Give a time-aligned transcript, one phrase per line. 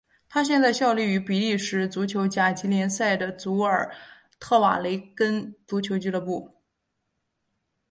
[0.27, 3.93] 他现在效力于比利时足球甲级联赛的祖尔
[4.39, 6.49] 特瓦雷根足球俱乐部。